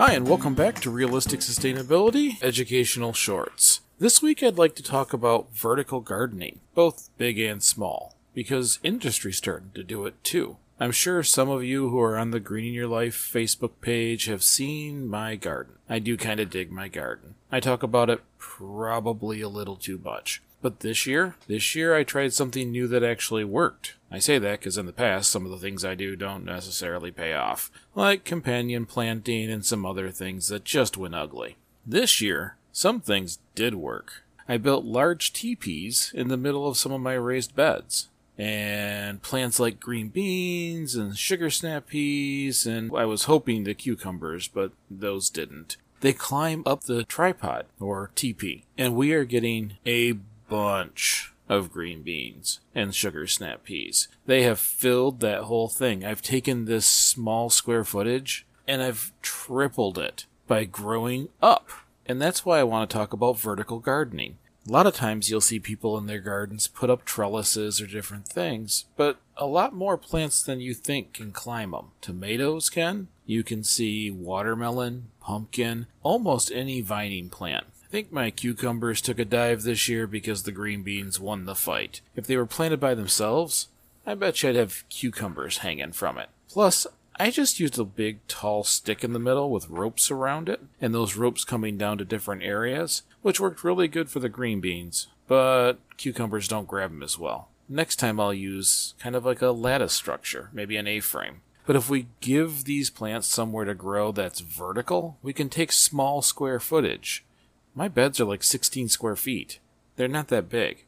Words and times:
Hi, 0.00 0.14
and 0.14 0.26
welcome 0.26 0.54
back 0.54 0.80
to 0.80 0.90
Realistic 0.90 1.40
Sustainability 1.40 2.42
Educational 2.42 3.12
Shorts. 3.12 3.82
This 3.98 4.22
week 4.22 4.42
I'd 4.42 4.56
like 4.56 4.74
to 4.76 4.82
talk 4.82 5.12
about 5.12 5.54
vertical 5.54 6.00
gardening, 6.00 6.60
both 6.74 7.10
big 7.18 7.38
and 7.38 7.62
small, 7.62 8.16
because 8.32 8.78
industry's 8.82 9.36
starting 9.36 9.72
to 9.74 9.82
do 9.82 10.06
it 10.06 10.14
too. 10.24 10.56
I'm 10.80 10.92
sure 10.92 11.22
some 11.22 11.50
of 11.50 11.64
you 11.64 11.90
who 11.90 12.00
are 12.00 12.16
on 12.16 12.30
the 12.30 12.40
Greening 12.40 12.72
Your 12.72 12.86
Life 12.86 13.30
Facebook 13.30 13.72
page 13.82 14.24
have 14.24 14.42
seen 14.42 15.06
my 15.06 15.36
garden. 15.36 15.74
I 15.86 15.98
do 15.98 16.16
kind 16.16 16.40
of 16.40 16.48
dig 16.48 16.72
my 16.72 16.88
garden. 16.88 17.34
I 17.52 17.60
talk 17.60 17.82
about 17.82 18.08
it 18.08 18.22
probably 18.38 19.42
a 19.42 19.50
little 19.50 19.76
too 19.76 20.00
much. 20.02 20.40
But 20.62 20.80
this 20.80 21.06
year, 21.06 21.36
this 21.46 21.74
year 21.74 21.94
I 21.94 22.04
tried 22.04 22.32
something 22.32 22.70
new 22.70 22.86
that 22.88 23.02
actually 23.02 23.44
worked. 23.44 23.94
I 24.10 24.18
say 24.18 24.38
that 24.38 24.60
because 24.60 24.76
in 24.76 24.86
the 24.86 24.92
past, 24.92 25.30
some 25.30 25.44
of 25.44 25.50
the 25.50 25.58
things 25.58 25.84
I 25.84 25.94
do 25.94 26.16
don't 26.16 26.44
necessarily 26.44 27.10
pay 27.10 27.32
off, 27.32 27.70
like 27.94 28.24
companion 28.24 28.84
planting 28.84 29.50
and 29.50 29.64
some 29.64 29.86
other 29.86 30.10
things 30.10 30.48
that 30.48 30.64
just 30.64 30.96
went 30.96 31.14
ugly. 31.14 31.56
This 31.86 32.20
year, 32.20 32.56
some 32.72 33.00
things 33.00 33.38
did 33.54 33.74
work. 33.74 34.24
I 34.48 34.58
built 34.58 34.84
large 34.84 35.32
teepees 35.32 36.12
in 36.14 36.28
the 36.28 36.36
middle 36.36 36.66
of 36.68 36.76
some 36.76 36.92
of 36.92 37.00
my 37.00 37.14
raised 37.14 37.54
beds. 37.54 38.08
And 38.36 39.22
plants 39.22 39.60
like 39.60 39.80
green 39.80 40.08
beans 40.08 40.94
and 40.94 41.16
sugar 41.16 41.50
snap 41.50 41.88
peas, 41.88 42.66
and 42.66 42.90
I 42.96 43.04
was 43.04 43.24
hoping 43.24 43.64
the 43.64 43.74
cucumbers, 43.74 44.48
but 44.48 44.72
those 44.90 45.28
didn't. 45.28 45.76
They 46.00 46.14
climb 46.14 46.62
up 46.64 46.84
the 46.84 47.04
tripod, 47.04 47.66
or 47.78 48.10
teepee, 48.14 48.64
and 48.78 48.96
we 48.96 49.12
are 49.12 49.24
getting 49.24 49.74
a 49.84 50.14
bunch 50.50 51.32
of 51.48 51.72
green 51.72 52.02
beans 52.02 52.60
and 52.74 52.94
sugar 52.94 53.26
snap 53.26 53.64
peas. 53.64 54.08
They 54.26 54.42
have 54.42 54.60
filled 54.60 55.20
that 55.20 55.42
whole 55.42 55.68
thing. 55.68 56.04
I've 56.04 56.22
taken 56.22 56.64
this 56.64 56.86
small 56.86 57.48
square 57.48 57.84
footage 57.84 58.46
and 58.68 58.82
I've 58.82 59.12
tripled 59.22 59.98
it 59.98 60.26
by 60.46 60.64
growing 60.64 61.28
up. 61.42 61.70
And 62.06 62.20
that's 62.20 62.44
why 62.44 62.58
I 62.58 62.64
want 62.64 62.88
to 62.88 62.96
talk 62.96 63.12
about 63.12 63.38
vertical 63.38 63.78
gardening. 63.78 64.38
A 64.68 64.70
lot 64.70 64.86
of 64.86 64.94
times 64.94 65.30
you'll 65.30 65.40
see 65.40 65.58
people 65.58 65.96
in 65.96 66.06
their 66.06 66.20
gardens 66.20 66.68
put 66.68 66.90
up 66.90 67.04
trellises 67.04 67.80
or 67.80 67.86
different 67.86 68.28
things, 68.28 68.84
but 68.96 69.18
a 69.36 69.46
lot 69.46 69.74
more 69.74 69.96
plants 69.96 70.42
than 70.42 70.60
you 70.60 70.74
think 70.74 71.14
can 71.14 71.32
climb 71.32 71.70
them. 71.70 71.86
Tomatoes 72.00 72.68
can. 72.68 73.08
You 73.24 73.42
can 73.42 73.64
see 73.64 74.10
watermelon, 74.10 75.10
pumpkin, 75.20 75.86
almost 76.02 76.52
any 76.52 76.80
vining 76.80 77.30
plant. 77.30 77.64
I 77.90 77.92
think 77.92 78.12
my 78.12 78.30
cucumbers 78.30 79.00
took 79.00 79.18
a 79.18 79.24
dive 79.24 79.64
this 79.64 79.88
year 79.88 80.06
because 80.06 80.44
the 80.44 80.52
green 80.52 80.84
beans 80.84 81.18
won 81.18 81.44
the 81.44 81.56
fight. 81.56 82.02
If 82.14 82.24
they 82.24 82.36
were 82.36 82.46
planted 82.46 82.78
by 82.78 82.94
themselves, 82.94 83.66
I 84.06 84.14
bet 84.14 84.40
you 84.40 84.50
I'd 84.50 84.54
have 84.54 84.84
cucumbers 84.88 85.58
hanging 85.58 85.90
from 85.90 86.16
it. 86.16 86.28
Plus, 86.48 86.86
I 87.18 87.32
just 87.32 87.58
used 87.58 87.80
a 87.80 87.84
big 87.84 88.24
tall 88.28 88.62
stick 88.62 89.02
in 89.02 89.12
the 89.12 89.18
middle 89.18 89.50
with 89.50 89.68
ropes 89.68 90.08
around 90.08 90.48
it, 90.48 90.60
and 90.80 90.94
those 90.94 91.16
ropes 91.16 91.44
coming 91.44 91.76
down 91.76 91.98
to 91.98 92.04
different 92.04 92.44
areas, 92.44 93.02
which 93.22 93.40
worked 93.40 93.64
really 93.64 93.88
good 93.88 94.08
for 94.08 94.20
the 94.20 94.28
green 94.28 94.60
beans, 94.60 95.08
but 95.26 95.80
cucumbers 95.96 96.46
don't 96.46 96.68
grab 96.68 96.92
them 96.92 97.02
as 97.02 97.18
well. 97.18 97.48
Next 97.68 97.96
time 97.96 98.20
I'll 98.20 98.32
use 98.32 98.94
kind 99.00 99.16
of 99.16 99.24
like 99.24 99.42
a 99.42 99.50
lattice 99.50 99.94
structure, 99.94 100.50
maybe 100.52 100.76
an 100.76 100.86
A-frame. 100.86 101.40
But 101.66 101.74
if 101.74 101.90
we 101.90 102.06
give 102.20 102.66
these 102.66 102.88
plants 102.88 103.26
somewhere 103.26 103.64
to 103.64 103.74
grow 103.74 104.12
that's 104.12 104.38
vertical, 104.38 105.18
we 105.22 105.32
can 105.32 105.48
take 105.48 105.72
small 105.72 106.22
square 106.22 106.60
footage 106.60 107.24
my 107.74 107.88
beds 107.88 108.20
are 108.20 108.24
like 108.24 108.42
16 108.42 108.88
square 108.88 109.16
feet. 109.16 109.58
They're 109.96 110.08
not 110.08 110.28
that 110.28 110.48
big. 110.48 110.84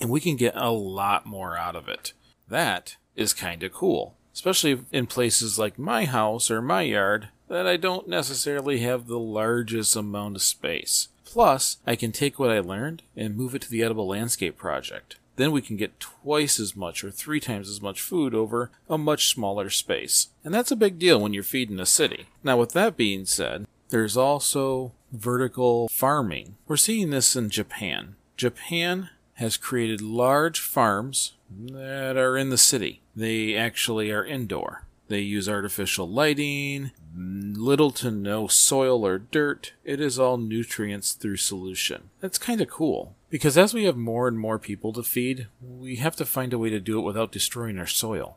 And 0.00 0.10
we 0.10 0.20
can 0.20 0.36
get 0.36 0.54
a 0.54 0.70
lot 0.70 1.26
more 1.26 1.56
out 1.56 1.74
of 1.74 1.88
it. 1.88 2.12
That 2.48 2.96
is 3.16 3.32
kind 3.32 3.62
of 3.62 3.72
cool, 3.72 4.14
especially 4.32 4.80
in 4.92 5.06
places 5.06 5.58
like 5.58 5.78
my 5.78 6.04
house 6.04 6.50
or 6.50 6.62
my 6.62 6.82
yard 6.82 7.28
that 7.48 7.66
I 7.66 7.76
don't 7.76 8.08
necessarily 8.08 8.78
have 8.80 9.06
the 9.06 9.18
largest 9.18 9.96
amount 9.96 10.36
of 10.36 10.42
space. 10.42 11.08
Plus, 11.24 11.78
I 11.86 11.96
can 11.96 12.12
take 12.12 12.38
what 12.38 12.50
I 12.50 12.60
learned 12.60 13.02
and 13.16 13.36
move 13.36 13.54
it 13.54 13.62
to 13.62 13.70
the 13.70 13.82
Edible 13.82 14.08
Landscape 14.08 14.56
Project. 14.56 15.16
Then 15.36 15.52
we 15.52 15.62
can 15.62 15.76
get 15.76 16.00
twice 16.00 16.58
as 16.58 16.74
much 16.74 17.04
or 17.04 17.10
three 17.10 17.38
times 17.38 17.68
as 17.68 17.80
much 17.80 18.00
food 18.00 18.34
over 18.34 18.70
a 18.88 18.98
much 18.98 19.28
smaller 19.28 19.70
space. 19.70 20.28
And 20.42 20.52
that's 20.52 20.72
a 20.72 20.76
big 20.76 20.98
deal 20.98 21.20
when 21.20 21.32
you're 21.32 21.42
feeding 21.42 21.78
a 21.78 21.86
city. 21.86 22.26
Now, 22.42 22.56
with 22.56 22.72
that 22.72 22.96
being 22.96 23.24
said, 23.24 23.66
there's 23.90 24.16
also 24.16 24.92
vertical 25.12 25.88
farming. 25.88 26.56
We're 26.66 26.76
seeing 26.76 27.10
this 27.10 27.34
in 27.36 27.50
Japan. 27.50 28.16
Japan 28.36 29.10
has 29.34 29.56
created 29.56 30.00
large 30.00 30.60
farms 30.60 31.32
that 31.50 32.16
are 32.16 32.36
in 32.36 32.50
the 32.50 32.58
city. 32.58 33.00
They 33.14 33.54
actually 33.54 34.10
are 34.10 34.24
indoor. 34.24 34.84
They 35.08 35.20
use 35.20 35.48
artificial 35.48 36.08
lighting, 36.08 36.90
little 37.16 37.90
to 37.92 38.10
no 38.10 38.46
soil 38.46 39.06
or 39.06 39.18
dirt. 39.18 39.72
It 39.82 40.00
is 40.00 40.18
all 40.18 40.36
nutrients 40.36 41.12
through 41.12 41.38
solution. 41.38 42.10
That's 42.20 42.36
kind 42.36 42.60
of 42.60 42.68
cool. 42.68 43.14
Because 43.30 43.56
as 43.56 43.72
we 43.72 43.84
have 43.84 43.96
more 43.96 44.28
and 44.28 44.38
more 44.38 44.58
people 44.58 44.92
to 44.92 45.02
feed, 45.02 45.46
we 45.62 45.96
have 45.96 46.16
to 46.16 46.26
find 46.26 46.52
a 46.52 46.58
way 46.58 46.68
to 46.70 46.80
do 46.80 46.98
it 46.98 47.02
without 47.02 47.32
destroying 47.32 47.78
our 47.78 47.86
soil. 47.86 48.36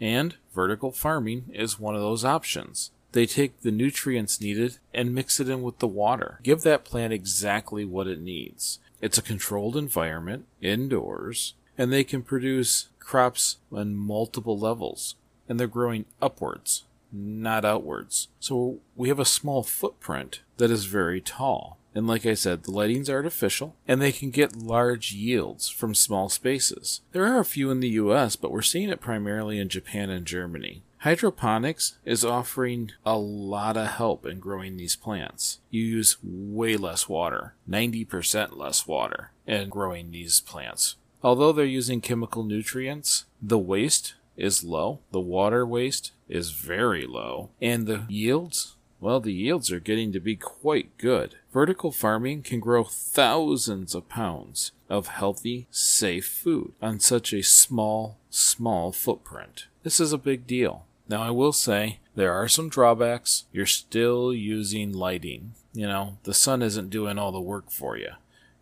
And 0.00 0.36
vertical 0.54 0.92
farming 0.92 1.44
is 1.54 1.80
one 1.80 1.94
of 1.94 2.02
those 2.02 2.24
options. 2.24 2.90
They 3.12 3.26
take 3.26 3.60
the 3.60 3.70
nutrients 3.70 4.40
needed 4.40 4.78
and 4.92 5.14
mix 5.14 5.38
it 5.38 5.48
in 5.48 5.62
with 5.62 5.78
the 5.78 5.86
water. 5.86 6.40
Give 6.42 6.62
that 6.62 6.84
plant 6.84 7.12
exactly 7.12 7.84
what 7.84 8.06
it 8.06 8.20
needs. 8.20 8.78
It's 9.00 9.18
a 9.18 9.22
controlled 9.22 9.76
environment, 9.76 10.46
indoors, 10.60 11.54
and 11.76 11.92
they 11.92 12.04
can 12.04 12.22
produce 12.22 12.88
crops 12.98 13.58
on 13.70 13.94
multiple 13.94 14.58
levels. 14.58 15.16
And 15.48 15.58
they're 15.60 15.66
growing 15.66 16.06
upwards, 16.22 16.84
not 17.12 17.64
outwards. 17.64 18.28
So 18.40 18.78
we 18.96 19.08
have 19.08 19.18
a 19.18 19.24
small 19.24 19.62
footprint 19.62 20.40
that 20.56 20.70
is 20.70 20.86
very 20.86 21.20
tall. 21.20 21.78
And 21.94 22.06
like 22.06 22.24
I 22.24 22.34
said, 22.34 22.62
the 22.62 22.70
lighting's 22.70 23.10
artificial, 23.10 23.76
and 23.86 24.00
they 24.00 24.12
can 24.12 24.30
get 24.30 24.56
large 24.56 25.12
yields 25.12 25.68
from 25.68 25.94
small 25.94 26.30
spaces. 26.30 27.02
There 27.12 27.26
are 27.26 27.38
a 27.38 27.44
few 27.44 27.70
in 27.70 27.80
the 27.80 27.90
US, 27.90 28.34
but 28.34 28.50
we're 28.50 28.62
seeing 28.62 28.88
it 28.88 29.00
primarily 29.00 29.58
in 29.58 29.68
Japan 29.68 30.08
and 30.08 30.24
Germany. 30.24 30.82
Hydroponics 31.02 31.98
is 32.04 32.24
offering 32.24 32.92
a 33.04 33.18
lot 33.18 33.76
of 33.76 33.88
help 33.88 34.24
in 34.24 34.38
growing 34.38 34.76
these 34.76 34.94
plants. 34.94 35.58
You 35.68 35.82
use 35.82 36.16
way 36.22 36.76
less 36.76 37.08
water, 37.08 37.54
90% 37.68 38.56
less 38.56 38.86
water, 38.86 39.32
in 39.44 39.68
growing 39.68 40.12
these 40.12 40.40
plants. 40.40 40.94
Although 41.20 41.50
they're 41.50 41.64
using 41.64 42.00
chemical 42.00 42.44
nutrients, 42.44 43.24
the 43.42 43.58
waste 43.58 44.14
is 44.36 44.62
low, 44.62 45.00
the 45.10 45.18
water 45.18 45.66
waste 45.66 46.12
is 46.28 46.52
very 46.52 47.04
low, 47.04 47.50
and 47.60 47.88
the 47.88 48.04
yields 48.08 48.76
well, 49.00 49.18
the 49.18 49.32
yields 49.32 49.72
are 49.72 49.80
getting 49.80 50.12
to 50.12 50.20
be 50.20 50.36
quite 50.36 50.96
good. 50.96 51.34
Vertical 51.52 51.90
farming 51.90 52.42
can 52.42 52.60
grow 52.60 52.84
thousands 52.84 53.96
of 53.96 54.08
pounds 54.08 54.70
of 54.88 55.08
healthy, 55.08 55.66
safe 55.72 56.28
food 56.28 56.74
on 56.80 57.00
such 57.00 57.32
a 57.32 57.42
small, 57.42 58.18
small 58.30 58.92
footprint. 58.92 59.66
This 59.82 59.98
is 59.98 60.12
a 60.12 60.18
big 60.18 60.46
deal. 60.46 60.86
Now, 61.12 61.22
I 61.22 61.30
will 61.30 61.52
say 61.52 61.98
there 62.14 62.32
are 62.32 62.48
some 62.48 62.70
drawbacks. 62.70 63.44
You're 63.52 63.66
still 63.66 64.32
using 64.32 64.94
lighting. 64.94 65.52
You 65.74 65.86
know, 65.86 66.16
the 66.22 66.32
sun 66.32 66.62
isn't 66.62 66.88
doing 66.88 67.18
all 67.18 67.30
the 67.30 67.38
work 67.38 67.70
for 67.70 67.98
you. 67.98 68.12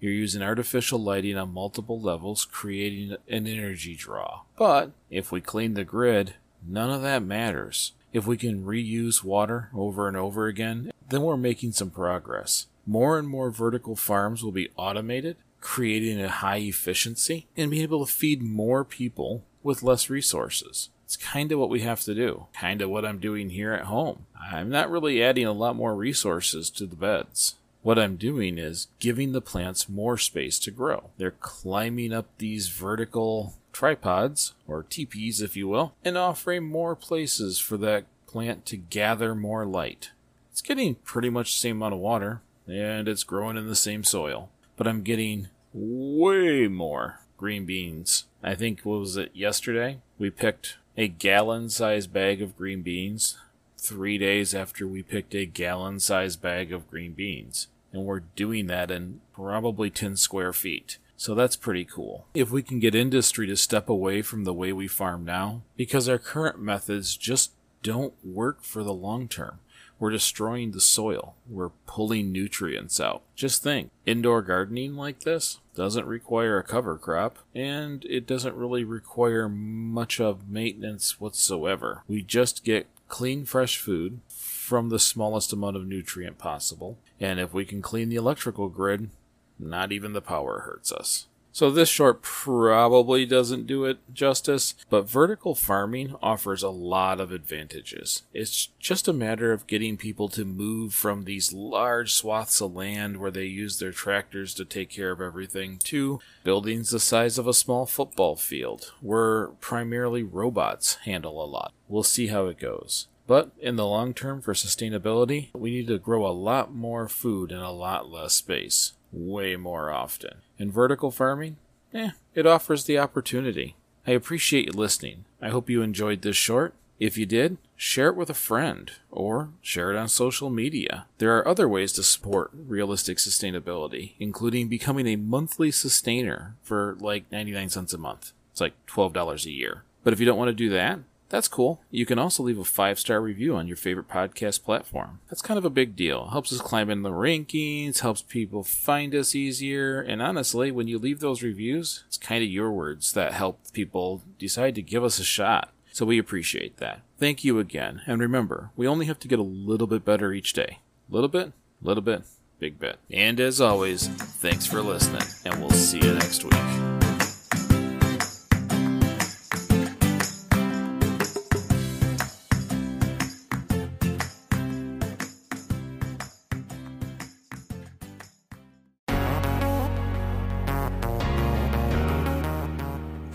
You're 0.01 0.11
using 0.11 0.43
artificial 0.43 0.99
lighting 0.99 1.39
on 1.39 1.55
multiple 1.55 2.01
levels, 2.01 2.45
creating 2.45 3.17
an 3.29 3.47
energy 3.47 3.95
draw. 3.95 4.41
But 4.59 4.91
if 5.11 5.31
we 5.31 5.41
clean 5.41 5.75
the 5.75 5.85
grid, 5.85 6.35
none 6.67 6.91
of 6.91 7.03
that 7.03 7.23
matters. 7.23 7.93
If 8.13 8.27
we 8.27 8.37
can 8.37 8.65
reuse 8.65 9.23
water 9.23 9.71
over 9.73 10.09
and 10.09 10.17
over 10.17 10.49
again, 10.49 10.91
then 11.09 11.23
we're 11.23 11.37
making 11.37 11.71
some 11.71 11.91
progress. 11.91 12.67
More 12.85 13.17
and 13.17 13.29
more 13.29 13.53
vertical 13.53 13.95
farms 13.95 14.43
will 14.43 14.51
be 14.51 14.71
automated, 14.75 15.37
creating 15.61 16.21
a 16.21 16.29
high 16.29 16.57
efficiency 16.57 17.47
and 17.57 17.71
being 17.71 17.85
able 17.85 18.05
to 18.05 18.13
feed 18.13 18.43
more 18.43 18.85
people 18.85 19.45
with 19.63 19.85
less 19.85 20.11
resources. 20.11 20.89
It's 21.11 21.17
kind 21.17 21.51
of 21.51 21.59
what 21.59 21.71
we 21.71 21.81
have 21.81 22.03
to 22.03 22.15
do. 22.15 22.47
Kind 22.53 22.81
of 22.81 22.89
what 22.89 23.05
I'm 23.05 23.19
doing 23.19 23.51
here 23.51 23.73
at 23.73 23.87
home. 23.87 24.27
I'm 24.41 24.69
not 24.69 24.89
really 24.89 25.21
adding 25.21 25.45
a 25.45 25.53
lot 25.53 25.75
more 25.75 25.97
resources 25.97 26.71
to 26.71 26.87
the 26.87 26.95
beds. 26.95 27.57
What 27.83 27.99
I'm 27.99 28.15
doing 28.15 28.59
is 28.59 28.87
giving 29.01 29.33
the 29.33 29.41
plants 29.41 29.89
more 29.89 30.17
space 30.17 30.57
to 30.61 30.71
grow. 30.71 31.11
They're 31.19 31.33
climbing 31.33 32.13
up 32.13 32.27
these 32.39 32.69
vertical 32.69 33.55
tripods, 33.73 34.55
or 34.69 34.85
teepees 34.85 35.43
if 35.43 35.57
you 35.57 35.67
will, 35.67 35.95
and 36.05 36.17
offering 36.17 36.69
more 36.69 36.95
places 36.95 37.59
for 37.59 37.77
that 37.79 38.05
plant 38.29 38.65
to 38.67 38.77
gather 38.77 39.35
more 39.35 39.67
light. 39.67 40.13
It's 40.53 40.63
getting 40.63 40.95
pretty 40.95 41.29
much 41.29 41.53
the 41.53 41.59
same 41.59 41.79
amount 41.79 41.95
of 41.95 42.01
water, 42.01 42.41
and 42.69 43.09
it's 43.09 43.25
growing 43.25 43.57
in 43.57 43.67
the 43.67 43.75
same 43.75 44.05
soil, 44.05 44.49
but 44.77 44.87
I'm 44.87 45.03
getting 45.03 45.49
way 45.73 46.69
more 46.69 47.19
green 47.37 47.67
beans. 47.67 48.27
I 48.45 48.55
think, 48.55 48.83
what 48.83 49.01
was 49.01 49.17
it, 49.17 49.33
yesterday? 49.35 49.99
We 50.17 50.31
picked 50.31 50.77
a 51.01 51.09
gallon 51.09 51.71
sized 51.71 52.13
bag 52.13 52.43
of 52.43 52.59
green 52.59 52.83
beans 52.83 53.39
three 53.79 54.19
days 54.19 54.55
after 54.55 54.87
we 54.87 55.03
picked 55.03 55.35
a 55.35 55.47
gallon 55.47 55.99
sized 55.99 56.43
bag 56.43 56.75
of 56.75 56.91
green 56.91 57.13
beans. 57.13 57.69
And 57.91 58.05
we're 58.05 58.21
doing 58.21 58.67
that 58.67 58.91
in 58.91 59.23
probably 59.33 59.89
10 59.89 60.17
square 60.17 60.53
feet. 60.53 60.99
So 61.17 61.35
that's 61.35 61.57
pretty 61.57 61.87
cool. 61.87 62.27
If 62.35 62.51
we 62.51 62.63
can 62.63 62.81
get 62.81 62.95
industry 62.95 63.47
to 63.47 63.57
step 63.57 63.89
away 63.89 64.21
from 64.21 64.45
the 64.45 64.53
way 64.53 64.75
we 64.75 64.89
farm 64.89 65.25
now, 65.25 65.63
because 65.75 66.07
our 66.07 66.19
current 66.19 66.61
methods 66.61 67.17
just 67.17 67.53
don't 67.83 68.13
work 68.23 68.63
for 68.63 68.85
the 68.85 68.93
long 68.93 69.27
term. 69.27 69.61
We're 70.01 70.11
destroying 70.11 70.73
the 70.73 70.81
soil. 70.81 71.37
We're 71.49 71.71
pulling 71.87 72.33
nutrients 72.33 72.99
out. 72.99 73.23
Just 73.37 73.63
think, 73.63 73.91
indoor 74.07 74.41
gardening 74.41 74.97
like 74.97 75.21
this 75.21 75.61
doesn't 75.75 76.07
require 76.07 76.59
a 76.59 76.65
cover 76.65 76.97
crop, 76.97 77.39
and 77.55 78.05
it 78.07 78.27
doesn't 78.27 78.57
really 78.57 78.83
require 78.83 79.49
much 79.49 80.19
of 80.19 80.49
maintenance 80.49 81.21
whatsoever. 81.21 82.03
We 82.09 82.23
just 82.23 82.65
get 82.65 82.89
clean, 83.09 83.45
fresh 83.45 83.79
food 83.79 84.21
from 84.29 84.89
the 84.89 84.99
smallest 84.99 85.53
amount 85.53 85.77
of 85.77 85.87
nutrient 85.87 86.39
possible, 86.39 86.99
and 87.21 87.39
if 87.39 87.53
we 87.53 87.67
can 87.67 87.83
clean 87.83 88.09
the 88.09 88.17
electrical 88.17 88.69
grid, 88.69 89.11
not 89.59 89.93
even 89.93 90.15
the 90.15 90.23
power 90.23 90.61
hurts 90.61 90.91
us. 90.91 91.27
So 91.53 91.71
this 91.71 91.89
short 91.89 92.23
probably 92.23 93.27
doesn't 93.27 93.67
do 93.67 93.85
it 93.85 93.99
justice, 94.13 94.75
but 94.89 95.09
vertical 95.09 95.55
farming 95.55 96.15
offers 96.23 96.63
a 96.63 96.71
lot 96.71 97.21
of 97.21 97.33
advantages. 97.33 98.23
It's 98.33 98.69
just 98.79 99.09
a 99.09 99.13
matter 99.13 99.53
of 99.53 99.67
getting 99.67 99.97
people 99.97 100.29
to 100.31 100.45
move 100.45 100.95
from 100.95 101.25
these 101.25 101.53
large 101.53 102.15
swaths 102.15 102.61
of 102.61 102.75
land 102.75 103.19
where 103.19 103.31
they 103.31 103.45
use 103.45 103.79
their 103.79 103.93
tractors 103.93 104.55
to 104.55 104.65
take 104.65 104.91
care 104.91 105.11
of 105.11 105.21
everything 105.21 105.79
to 105.85 106.21
buildings 106.45 106.91
the 106.91 107.01
size 107.01 107.37
of 107.37 107.47
a 107.47 107.55
small 107.55 107.85
football 107.85 108.37
field, 108.37 108.93
where 109.01 109.49
primarily 109.61 110.23
robots 110.23 110.97
handle 111.05 111.43
a 111.43 111.47
lot. 111.47 111.73
We'll 111.89 112.03
see 112.05 112.29
how 112.29 112.47
it 112.47 112.59
goes. 112.59 113.09
But 113.27 113.53
in 113.61 113.77
the 113.77 113.87
long 113.87 114.13
term, 114.13 114.41
for 114.41 114.55
sustainability, 114.55 115.51
we 115.55 115.71
need 115.71 115.87
to 115.87 115.99
grow 115.99 116.27
a 116.27 116.33
lot 116.33 116.75
more 116.75 117.09
food 117.09 117.53
in 117.53 117.59
a 117.59 117.71
lot 117.71 118.11
less 118.11 118.35
space 118.35 118.93
way 119.13 119.57
more 119.57 119.91
often. 119.91 120.39
In 120.59 120.71
vertical 120.71 121.11
farming, 121.11 121.57
eh, 121.95 122.11
it 122.35 122.47
offers 122.47 122.85
the 122.85 122.99
opportunity. 122.99 123.77
I 124.07 124.13
appreciate 124.13 124.67
you 124.67 124.73
listening. 124.73 125.25
I 125.41 125.49
hope 125.49 125.71
you 125.71 125.83
enjoyed 125.83 126.23
this 126.23 126.37
short. 126.37 126.75
If 126.99 127.17
you 127.17 127.25
did, 127.25 127.57
share 127.77 128.09
it 128.09 128.17
with 128.17 128.29
a 128.29 128.35
friend 128.35 128.91
or 129.11 129.49
share 129.63 129.91
it 129.91 129.97
on 129.97 130.09
social 130.09 130.51
media. 130.51 131.07
There 131.17 131.37
are 131.39 131.49
other 131.49 131.67
ways 131.67 131.93
to 131.95 132.03
support 132.03 132.51
realistic 132.53 133.17
sustainability, 133.17 134.13
including 134.19 134.69
becoming 134.69 135.07
a 135.07 135.17
monthly 135.17 135.71
sustainer 135.71 136.57
for 136.63 136.97
like 137.01 137.25
99 137.33 137.71
cents 137.71 137.95
a 137.95 137.99
month. 137.99 138.33
It's 138.53 138.61
like 138.61 138.75
$12 138.87 139.47
a 139.47 139.51
year. 139.51 139.85
But 140.05 140.13
if 140.13 140.21
you 140.21 140.27
don't 140.27 140.39
want 140.39 140.49
to 140.49 140.55
do 140.55 140.69
that, 140.71 140.99
that's 141.31 141.49
cool. 141.49 141.81
You 141.91 142.05
can 142.05 142.19
also 142.19 142.43
leave 142.43 142.59
a 142.59 142.65
five 142.65 142.99
star 142.99 143.21
review 143.21 143.57
on 143.57 143.67
your 143.67 143.77
favorite 143.77 144.09
podcast 144.09 144.63
platform. 144.63 145.21
That's 145.31 145.41
kind 145.41 145.57
of 145.57 145.65
a 145.65 145.71
big 145.71 145.97
deal. 145.97 146.29
Helps 146.29 146.53
us 146.53 146.61
climb 146.61 146.91
in 146.91 147.03
the 147.03 147.11
rankings, 147.11 148.01
helps 148.01 148.21
people 148.21 148.63
find 148.65 149.15
us 149.15 149.35
easier, 149.35 150.01
and 150.01 150.21
honestly, 150.21 150.71
when 150.71 150.89
you 150.89 150.99
leave 150.99 151.21
those 151.21 151.43
reviews, 151.43 152.05
it's 152.09 152.19
kind 152.19 152.45
of 152.45 152.51
your 152.51 152.71
words 152.71 153.13
that 153.13 153.33
help 153.33 153.61
people 153.73 154.23
decide 154.39 154.75
to 154.75 154.83
give 154.83 155.05
us 155.05 155.19
a 155.19 155.25
shot. 155.25 155.71
So 155.93 156.05
we 156.05 156.19
appreciate 156.19 156.77
that. 156.77 157.01
Thank 157.19 157.45
you 157.45 157.59
again. 157.59 158.03
And 158.07 158.21
remember, 158.21 158.71
we 158.77 158.87
only 158.87 159.07
have 159.07 159.19
to 159.21 159.29
get 159.29 159.39
a 159.39 159.43
little 159.43 159.87
bit 159.87 160.05
better 160.05 160.33
each 160.33 160.53
day. 160.53 160.79
Little 161.09 161.29
bit, 161.29 161.53
little 161.83 162.03
bit, 162.03 162.23
big 162.59 162.79
bit. 162.79 162.99
And 163.11 163.41
as 163.41 163.61
always, 163.61 164.09
thanks 164.09 164.67
for 164.67 164.83
listening, 164.83 165.27
and 165.45 165.61
we'll 165.61 165.71
see 165.71 165.99
you 165.99 166.13
next 166.15 166.45
week. 166.45 167.00